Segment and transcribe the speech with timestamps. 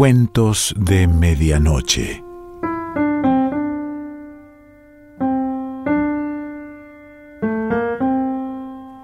[0.00, 2.24] Cuentos de Medianoche.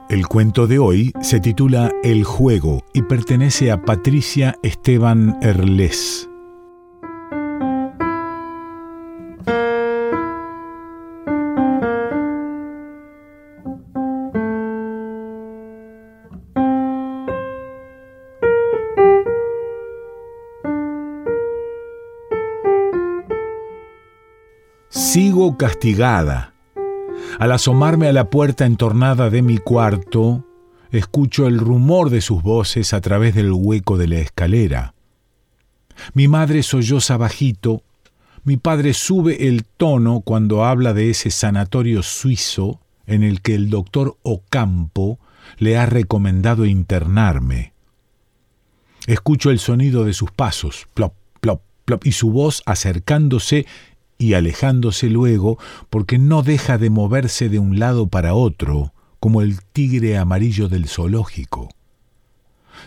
[0.09, 6.31] El cuento de hoy se titula El juego y pertenece a Patricia Esteban Erles.
[25.17, 26.53] Sigo castigada.
[27.39, 30.45] Al asomarme a la puerta entornada de mi cuarto,
[30.91, 34.93] escucho el rumor de sus voces a través del hueco de la escalera.
[36.13, 37.83] Mi madre solloza bajito,
[38.45, 43.71] mi padre sube el tono cuando habla de ese sanatorio suizo en el que el
[43.71, 45.19] doctor Ocampo
[45.57, 47.73] le ha recomendado internarme.
[49.07, 53.65] Escucho el sonido de sus pasos, plop, plop, plop, y su voz acercándose
[54.19, 55.59] y alejándose luego
[55.91, 60.89] porque no deja de moverse de un lado para otro, como el tigre amarillo del
[60.89, 61.69] zoológico.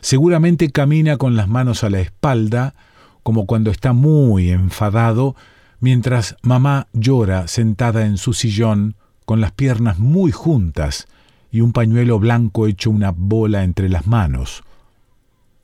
[0.01, 2.75] Seguramente camina con las manos a la espalda,
[3.23, 5.35] como cuando está muy enfadado,
[5.79, 11.07] mientras mamá llora sentada en su sillón, con las piernas muy juntas
[11.51, 14.63] y un pañuelo blanco hecho una bola entre las manos.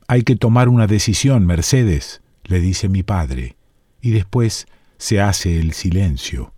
[0.08, 3.56] Hay que tomar una decisión, Mercedes, le dice mi padre,
[4.02, 6.54] y después se hace el silencio.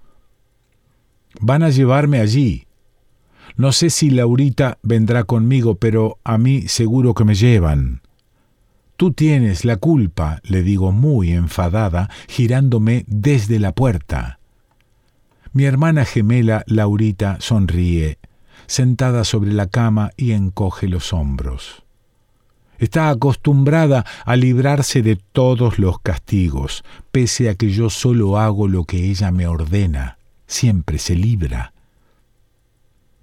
[1.39, 2.67] Van a llevarme allí.
[3.55, 8.01] No sé si Laurita vendrá conmigo, pero a mí seguro que me llevan.
[8.97, 14.39] Tú tienes la culpa, le digo muy enfadada, girándome desde la puerta.
[15.53, 18.17] Mi hermana gemela, Laurita, sonríe,
[18.65, 21.83] sentada sobre la cama y encoge los hombros.
[22.79, 28.83] Está acostumbrada a librarse de todos los castigos, pese a que yo solo hago lo
[28.83, 30.17] que ella me ordena.
[30.45, 31.73] Siempre se libra.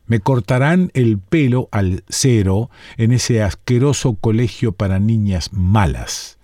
[0.06, 6.38] Me cortarán el pelo al cero en ese asqueroso colegio para niñas malas.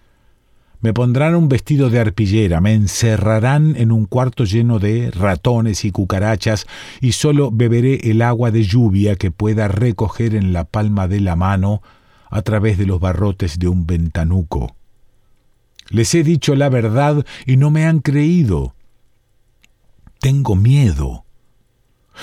[0.80, 5.90] Me pondrán un vestido de arpillera, me encerrarán en un cuarto lleno de ratones y
[5.90, 6.66] cucarachas
[7.02, 11.36] y solo beberé el agua de lluvia que pueda recoger en la palma de la
[11.36, 11.82] mano
[12.30, 14.76] a través de los barrotes de un ventanuco.
[15.88, 18.74] Les he dicho la verdad y no me han creído.
[20.20, 21.24] Tengo miedo.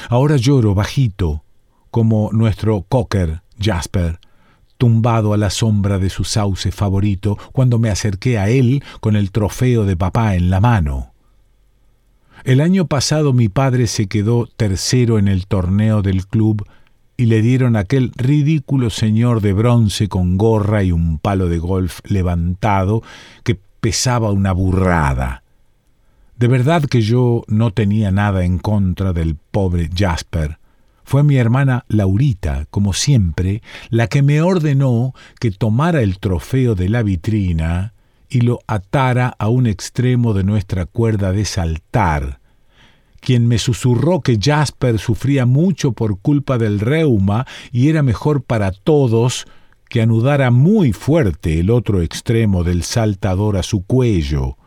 [0.09, 1.44] Ahora lloro bajito,
[1.91, 4.19] como nuestro cocker Jasper,
[4.78, 9.31] tumbado a la sombra de su sauce favorito cuando me acerqué a él con el
[9.31, 11.13] trofeo de papá en la mano.
[12.44, 16.66] El año pasado mi padre se quedó tercero en el torneo del club
[17.17, 22.00] y le dieron aquel ridículo señor de bronce con gorra y un palo de golf
[22.05, 23.01] levantado
[23.44, 25.41] que pesaba una burrada.
[26.38, 30.59] De verdad que yo no tenía nada en contra del pobre Jasper.
[31.03, 36.89] Fue mi hermana Laurita, como siempre, la que me ordenó que tomara el trofeo de
[36.89, 37.94] la vitrina
[38.29, 42.39] y lo atara a un extremo de nuestra cuerda de saltar,
[43.19, 48.72] quien me susurró que Jasper sufría mucho por culpa del reuma y era mejor para
[48.72, 49.45] todos
[49.89, 54.57] que anudara muy fuerte el otro extremo del saltador a su cuello.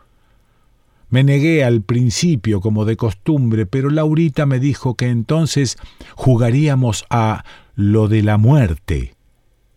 [1.09, 5.77] Me negué al principio como de costumbre, pero Laurita me dijo que entonces
[6.15, 7.43] jugaríamos a
[7.75, 9.15] lo de la muerte.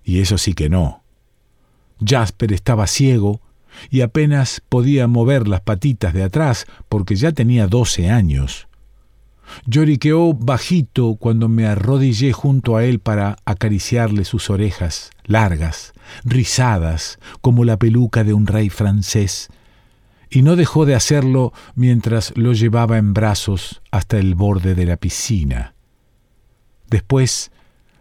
[0.05, 1.03] Y eso sí que no.
[2.05, 3.41] Jasper estaba ciego
[3.91, 8.69] y apenas podía mover las patitas de atrás porque ya tenía doce años.
[9.67, 15.93] Lloriqueó bajito cuando me arrodillé junto a él para acariciarle sus orejas, largas,
[16.25, 19.49] rizadas, como la peluca de un rey francés,
[20.31, 24.97] y no dejó de hacerlo mientras lo llevaba en brazos hasta el borde de la
[24.97, 25.75] piscina.
[26.89, 27.53] Después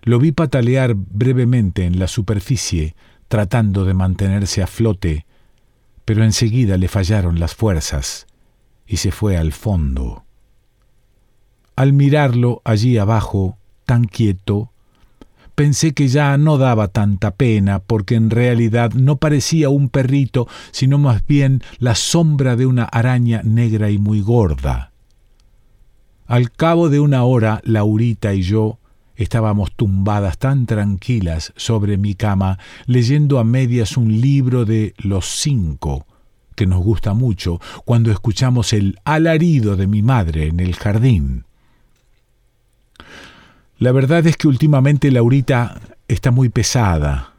[0.01, 2.95] lo vi patalear brevemente en la superficie,
[3.27, 5.25] tratando de mantenerse a flote,
[6.05, 8.27] pero enseguida le fallaron las fuerzas
[8.87, 10.25] y se fue al fondo.
[11.75, 14.71] Al mirarlo allí abajo, tan quieto,
[15.55, 20.97] pensé que ya no daba tanta pena, porque en realidad no parecía un perrito, sino
[20.97, 24.91] más bien la sombra de una araña negra y muy gorda.
[26.27, 28.79] Al cabo de una hora, Laurita y yo
[29.15, 36.05] estábamos tumbadas tan tranquilas sobre mi cama, leyendo a medias un libro de los cinco,
[36.55, 41.45] que nos gusta mucho, cuando escuchamos el alarido de mi madre en el jardín.
[43.79, 47.33] La verdad es que últimamente Laurita está muy pesada,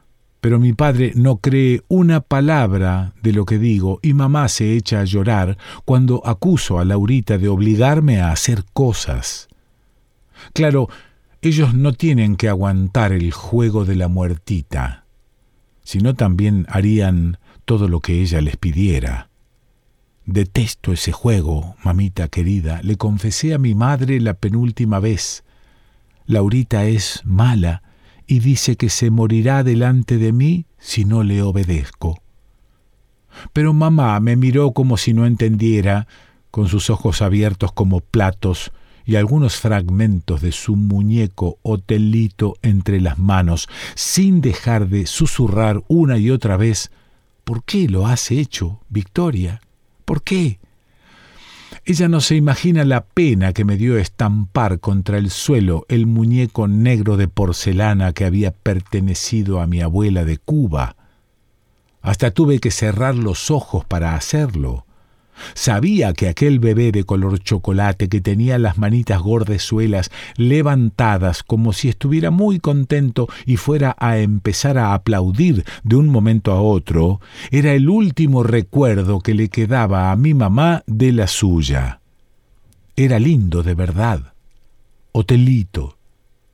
[0.45, 4.99] Pero mi padre no cree una palabra de lo que digo y mamá se echa
[4.99, 9.47] a llorar cuando acuso a Laurita de obligarme a hacer cosas.
[10.53, 10.87] Claro,
[11.45, 15.05] ellos no tienen que aguantar el juego de la muertita,
[15.83, 19.29] sino también harían todo lo que ella les pidiera.
[20.25, 25.43] Detesto ese juego, mamita querida, le confesé a mi madre la penúltima vez.
[26.25, 27.83] Laurita es mala
[28.25, 32.23] y dice que se morirá delante de mí si no le obedezco.
[33.53, 36.07] Pero mamá me miró como si no entendiera,
[36.49, 38.71] con sus ojos abiertos como platos
[39.05, 46.17] y algunos fragmentos de su muñeco hotelito entre las manos, sin dejar de susurrar una
[46.17, 46.91] y otra vez
[47.45, 49.61] ¿Por qué lo has hecho, Victoria?
[50.03, 50.59] ¿Por qué?
[51.85, 56.67] Ella no se imagina la pena que me dio estampar contra el suelo el muñeco
[56.67, 60.95] negro de porcelana que había pertenecido a mi abuela de Cuba.
[62.01, 64.84] Hasta tuve que cerrar los ojos para hacerlo.
[65.53, 71.89] Sabía que aquel bebé de color chocolate que tenía las manitas gordezuelas levantadas como si
[71.89, 77.19] estuviera muy contento y fuera a empezar a aplaudir de un momento a otro,
[77.51, 81.99] era el último recuerdo que le quedaba a mi mamá de la suya.
[82.95, 84.33] Era lindo de verdad.
[85.11, 85.97] Hotelito,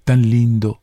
[0.03, 0.81] tan lindo.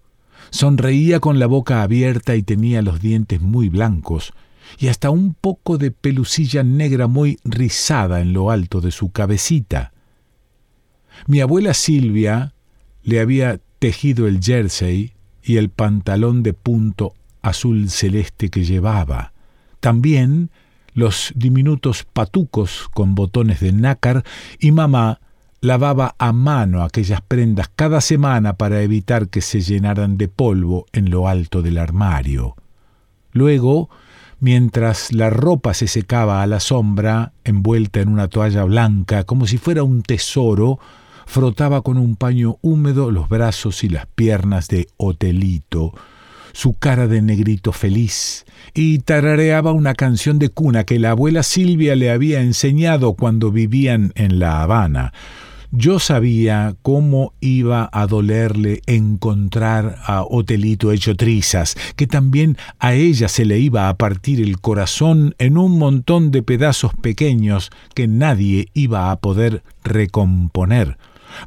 [0.50, 4.32] Sonreía con la boca abierta y tenía los dientes muy blancos,
[4.79, 9.93] y hasta un poco de pelucilla negra muy rizada en lo alto de su cabecita.
[11.26, 12.55] Mi abuela Silvia
[13.03, 15.12] le había tejido el jersey
[15.43, 19.32] y el pantalón de punto azul celeste que llevaba.
[19.81, 20.50] También
[20.93, 24.25] los diminutos patucos con botones de nácar
[24.59, 25.20] y mamá
[25.61, 31.11] lavaba a mano aquellas prendas cada semana para evitar que se llenaran de polvo en
[31.11, 32.55] lo alto del armario.
[33.32, 33.91] Luego
[34.40, 39.58] mientras la ropa se secaba a la sombra, envuelta en una toalla blanca, como si
[39.58, 40.79] fuera un tesoro,
[41.26, 45.93] frotaba con un paño húmedo los brazos y las piernas de Otelito,
[46.52, 51.96] su cara de negrito feliz, y tarareaba una canción de cuna que la abuela Silvia
[51.96, 55.12] le había enseñado cuando vivían en La Habana,
[55.70, 63.29] yo sabía cómo iba a dolerle encontrar a Otelito hecho trizas, que también a ella
[63.29, 68.69] se le iba a partir el corazón en un montón de pedazos pequeños que nadie
[68.75, 70.97] iba a poder recomponer.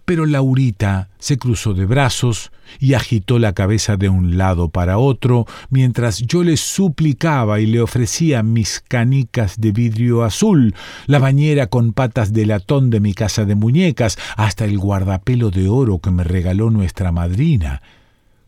[0.05, 5.45] Pero Laurita se cruzó de brazos y agitó la cabeza de un lado para otro,
[5.69, 10.73] mientras yo le suplicaba y le ofrecía mis canicas de vidrio azul,
[11.07, 15.67] la bañera con patas de latón de mi casa de muñecas, hasta el guardapelo de
[15.67, 17.81] oro que me regaló nuestra madrina.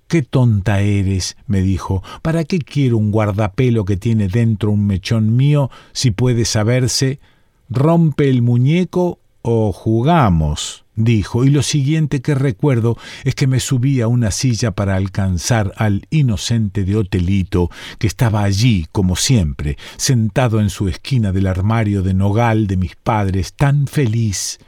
[0.07, 2.03] Qué tonta eres, me dijo.
[2.21, 7.19] ¿Para qué quiero un guardapelo que tiene dentro un mechón mío si puede saberse?
[7.69, 14.00] Rompe el muñeco o jugamos, dijo, y lo siguiente que recuerdo es que me subí
[14.00, 17.69] a una silla para alcanzar al inocente de Otelito,
[18.00, 22.95] que estaba allí, como siempre, sentado en su esquina del armario de nogal de mis
[22.95, 24.60] padres, tan feliz.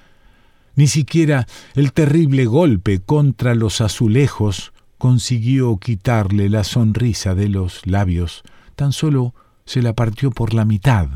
[0.76, 8.44] Ni siquiera el terrible golpe contra los azulejos consiguió quitarle la sonrisa de los labios,
[8.76, 9.34] tan solo
[9.64, 11.08] se la partió por la mitad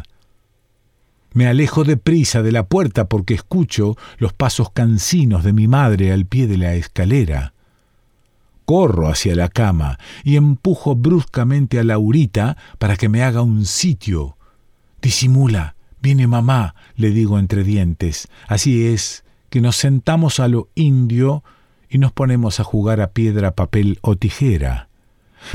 [1.34, 6.26] me alejo deprisa de la puerta porque escucho los pasos cansinos de mi madre al
[6.26, 7.54] pie de la escalera.
[8.66, 14.38] Corro hacia la cama y empujo bruscamente a Laurita para que me haga un sitio.
[15.02, 18.28] Disimula, viene mamá, le digo entre dientes.
[18.48, 21.44] Así es, que nos sentamos a lo indio
[21.90, 24.90] y nos ponemos a jugar a piedra, papel o tijera.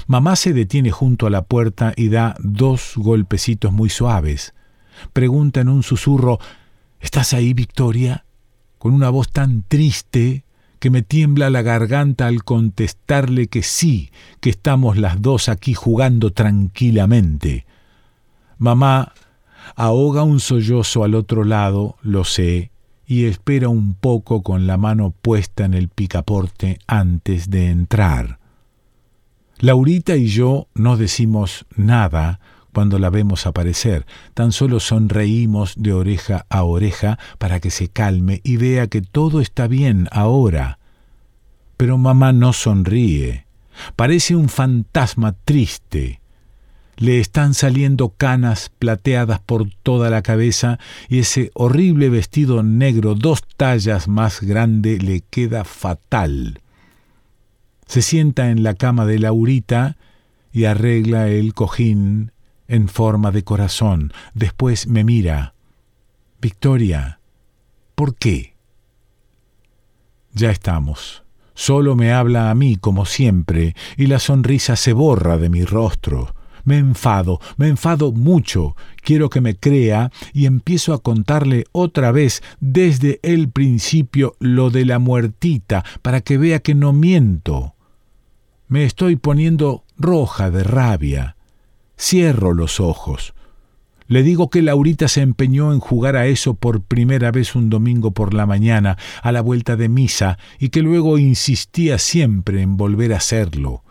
[0.06, 4.53] Mamá se detiene junto a la puerta y da dos golpecitos muy suaves.
[5.12, 6.38] Pregunta en un susurro
[7.00, 8.24] ¿Estás ahí, Victoria?
[8.84, 10.44] con una voz tan triste
[10.78, 14.10] que me tiembla la garganta al contestarle que sí,
[14.40, 17.64] que estamos las dos aquí jugando tranquilamente.
[18.58, 19.14] Mamá
[19.74, 22.72] ahoga un sollozo al otro lado, lo sé,
[23.06, 28.38] y espera un poco con la mano puesta en el picaporte antes de entrar.
[29.60, 32.38] Laurita y yo no decimos nada
[32.74, 34.04] cuando la vemos aparecer.
[34.34, 39.40] Tan solo sonreímos de oreja a oreja para que se calme y vea que todo
[39.40, 40.78] está bien ahora.
[41.78, 43.46] Pero mamá no sonríe.
[43.96, 46.20] Parece un fantasma triste.
[46.96, 50.78] Le están saliendo canas plateadas por toda la cabeza
[51.08, 56.60] y ese horrible vestido negro dos tallas más grande le queda fatal.
[57.86, 59.96] Se sienta en la cama de Laurita
[60.52, 62.30] y arregla el cojín
[62.68, 64.12] en forma de corazón.
[64.34, 65.54] Después me mira.
[66.40, 67.20] Victoria,
[67.94, 68.54] ¿por qué?
[70.32, 71.22] Ya estamos.
[71.54, 76.34] Solo me habla a mí como siempre, y la sonrisa se borra de mi rostro.
[76.64, 82.42] Me enfado, me enfado mucho, quiero que me crea y empiezo a contarle otra vez
[82.58, 87.74] desde el principio lo de la muertita, para que vea que no miento.
[88.66, 91.36] Me estoy poniendo roja de rabia.
[91.98, 93.34] Cierro los ojos.
[94.06, 98.10] Le digo que Laurita se empeñó en jugar a eso por primera vez un domingo
[98.10, 103.14] por la mañana, a la vuelta de misa, y que luego insistía siempre en volver
[103.14, 103.82] a hacerlo.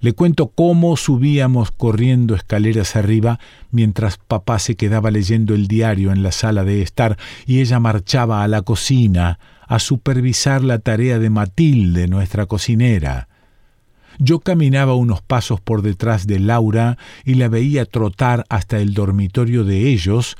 [0.00, 3.40] Le cuento cómo subíamos corriendo escaleras arriba
[3.72, 8.44] mientras papá se quedaba leyendo el diario en la sala de estar y ella marchaba
[8.44, 13.27] a la cocina a supervisar la tarea de Matilde, nuestra cocinera.
[14.18, 19.64] Yo caminaba unos pasos por detrás de Laura y la veía trotar hasta el dormitorio
[19.64, 20.36] de ellos,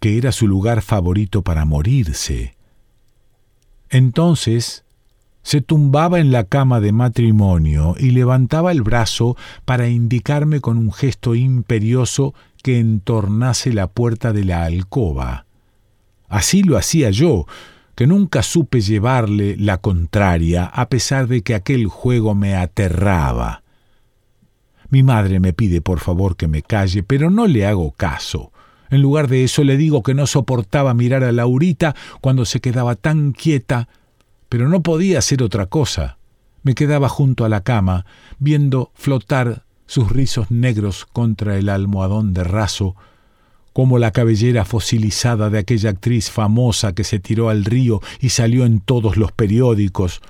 [0.00, 2.56] que era su lugar favorito para morirse.
[3.88, 4.84] Entonces
[5.42, 10.92] se tumbaba en la cama de matrimonio y levantaba el brazo para indicarme con un
[10.92, 15.46] gesto imperioso que entornase la puerta de la alcoba.
[16.28, 17.46] Así lo hacía yo,
[17.98, 23.64] que nunca supe llevarle la contraria, a pesar de que aquel juego me aterraba.
[24.88, 28.52] Mi madre me pide por favor que me calle, pero no le hago caso.
[28.88, 32.94] En lugar de eso le digo que no soportaba mirar a Laurita cuando se quedaba
[32.94, 33.88] tan quieta
[34.48, 36.18] pero no podía hacer otra cosa.
[36.62, 38.06] Me quedaba junto a la cama,
[38.38, 42.94] viendo flotar sus rizos negros contra el almohadón de raso,
[43.78, 48.66] como la cabellera fosilizada de aquella actriz famosa que se tiró al río y salió
[48.66, 50.20] en todos los periódicos.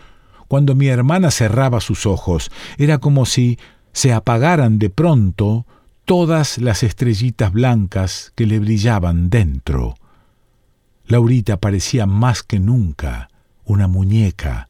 [0.48, 3.58] Cuando mi hermana cerraba sus ojos, era como si
[3.94, 5.64] se apagaran de pronto
[6.04, 9.94] todas las estrellitas blancas que le brillaban dentro.
[11.06, 13.30] Laurita parecía más que nunca
[13.64, 14.67] una muñeca,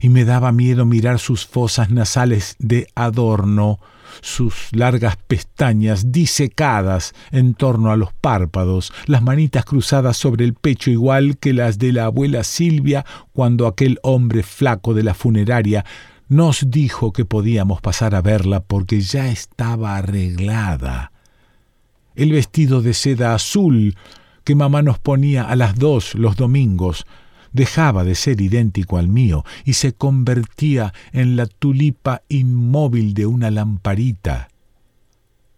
[0.00, 3.78] y me daba miedo mirar sus fosas nasales de adorno,
[4.20, 10.90] sus largas pestañas disecadas en torno a los párpados, las manitas cruzadas sobre el pecho
[10.90, 15.84] igual que las de la abuela Silvia cuando aquel hombre flaco de la funeraria
[16.28, 21.12] nos dijo que podíamos pasar a verla porque ya estaba arreglada.
[22.14, 23.96] El vestido de seda azul
[24.44, 27.06] que mamá nos ponía a las dos los domingos
[27.52, 33.50] dejaba de ser idéntico al mío y se convertía en la tulipa inmóvil de una
[33.50, 34.48] lamparita.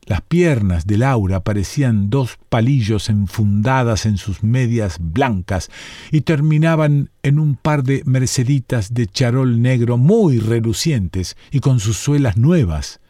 [0.05, 5.71] Las piernas de Laura parecían dos palillos enfundadas en sus medias blancas
[6.11, 11.99] y terminaban en un par de merceditas de charol negro muy relucientes y con sus
[11.99, 13.01] suelas nuevas.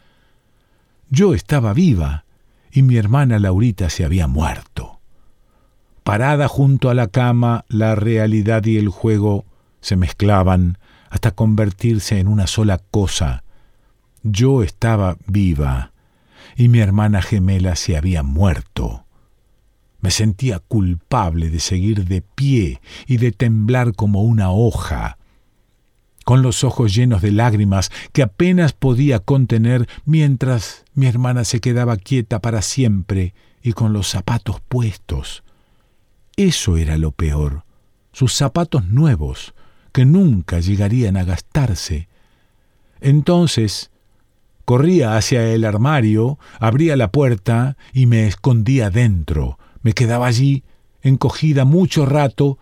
[1.08, 2.26] Yo estaba viva
[2.70, 5.01] y mi hermana Laurita se había muerto.
[6.04, 9.47] Parada junto a la cama, la realidad y el juego
[9.80, 10.78] se mezclaban
[11.11, 13.44] hasta convertirse en una sola cosa.
[14.25, 15.92] Yo estaba viva
[16.56, 19.04] y mi hermana gemela se había muerto.
[20.00, 25.18] Me sentía culpable de seguir de pie y de temblar como una hoja,
[26.25, 31.97] con los ojos llenos de lágrimas que apenas podía contener mientras mi hermana se quedaba
[31.97, 35.44] quieta para siempre y con los zapatos puestos
[36.36, 37.64] eso era lo peor,
[38.12, 39.54] sus zapatos nuevos,
[39.92, 42.08] que nunca llegarían a gastarse.
[43.00, 43.90] Entonces
[44.64, 49.58] corría hacia el armario, abría la puerta y me escondía dentro.
[49.82, 50.64] Me quedaba allí,
[51.02, 52.58] encogida mucho rato,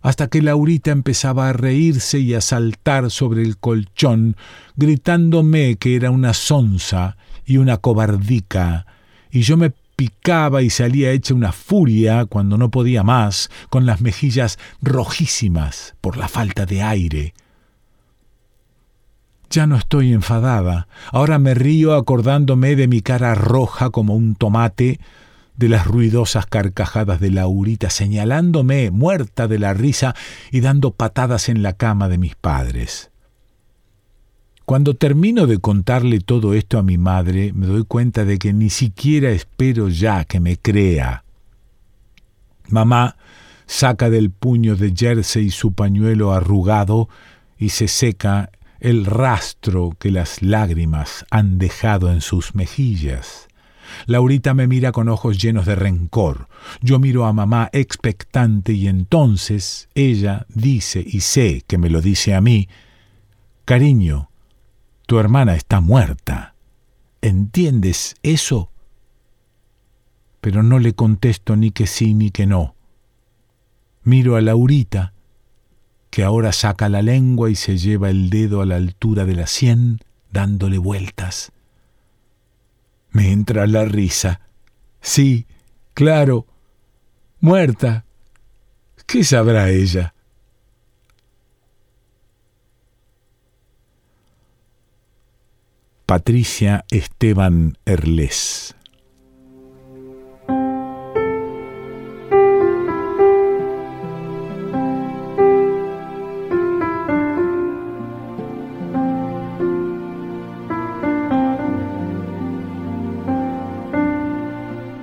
[0.00, 4.36] hasta que Laurita empezaba a reírse y a saltar sobre el colchón,
[4.76, 8.86] gritándome que era una sonza y una cobardica,
[9.30, 14.00] y yo me picaba y salía hecha una furia cuando no podía más, con las
[14.00, 17.34] mejillas rojísimas por la falta de aire.
[19.50, 25.00] Ya no estoy enfadada, ahora me río acordándome de mi cara roja como un tomate,
[25.56, 30.14] de las ruidosas carcajadas de Laurita señalándome muerta de la risa
[30.52, 33.07] y dando patadas en la cama de mis padres.
[34.68, 38.68] Cuando termino de contarle todo esto a mi madre, me doy cuenta de que ni
[38.68, 41.24] siquiera espero ya que me crea.
[42.68, 43.16] Mamá
[43.64, 47.08] saca del puño de jersey su pañuelo arrugado
[47.56, 53.48] y se seca el rastro que las lágrimas han dejado en sus mejillas.
[54.04, 56.46] Laurita me mira con ojos llenos de rencor.
[56.82, 62.34] Yo miro a mamá expectante y entonces ella dice, y sé que me lo dice
[62.34, 62.68] a mí,
[63.64, 64.27] Cariño,
[65.08, 66.54] tu hermana está muerta.
[67.22, 68.70] ¿entiendes eso?
[70.42, 72.74] Pero no le contesto ni que sí ni que no.
[74.02, 75.14] Miro a Laurita,
[76.10, 79.46] que ahora saca la lengua y se lleva el dedo a la altura de la
[79.46, 79.98] sien,
[80.30, 81.52] dándole vueltas.
[83.10, 84.42] Me entra la risa.
[85.00, 85.46] Sí,
[85.94, 86.46] claro.
[87.40, 88.04] Muerta.
[89.06, 90.12] ¿Qué sabrá ella?
[96.08, 98.74] Patricia Esteban Erles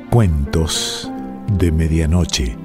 [0.10, 1.12] Cuentos
[1.60, 2.65] de Medianoche.